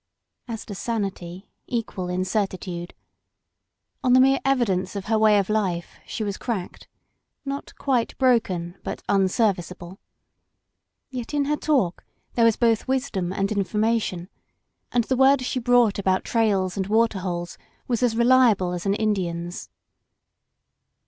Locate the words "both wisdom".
12.57-13.31